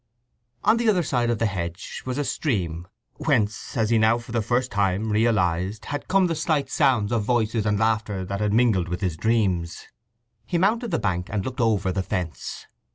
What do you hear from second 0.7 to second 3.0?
the other side of the hedge was a stream,